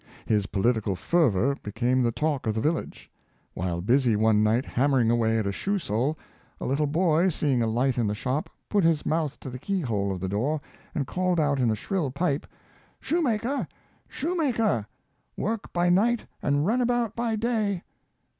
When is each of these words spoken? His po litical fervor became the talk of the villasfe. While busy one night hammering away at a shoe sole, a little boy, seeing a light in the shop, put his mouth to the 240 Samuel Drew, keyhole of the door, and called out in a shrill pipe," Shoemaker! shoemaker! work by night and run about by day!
His 0.25 0.47
po 0.47 0.59
litical 0.63 0.97
fervor 0.97 1.55
became 1.61 2.01
the 2.01 2.11
talk 2.11 2.47
of 2.47 2.55
the 2.55 2.59
villasfe. 2.61 3.07
While 3.53 3.81
busy 3.81 4.15
one 4.15 4.41
night 4.41 4.65
hammering 4.65 5.11
away 5.11 5.37
at 5.37 5.45
a 5.45 5.51
shoe 5.51 5.77
sole, 5.77 6.17
a 6.59 6.65
little 6.65 6.87
boy, 6.87 7.29
seeing 7.29 7.61
a 7.61 7.67
light 7.67 7.99
in 7.99 8.07
the 8.07 8.15
shop, 8.15 8.49
put 8.67 8.83
his 8.83 9.05
mouth 9.05 9.39
to 9.41 9.51
the 9.51 9.59
240 9.59 9.85
Samuel 9.85 10.07
Drew, 10.07 10.15
keyhole 10.15 10.15
of 10.15 10.19
the 10.19 10.27
door, 10.27 10.61
and 10.95 11.05
called 11.05 11.39
out 11.39 11.59
in 11.59 11.69
a 11.69 11.75
shrill 11.75 12.09
pipe," 12.09 12.47
Shoemaker! 12.99 13.67
shoemaker! 14.07 14.87
work 15.37 15.71
by 15.71 15.89
night 15.89 16.25
and 16.41 16.65
run 16.65 16.81
about 16.81 17.15
by 17.15 17.35
day! 17.35 17.83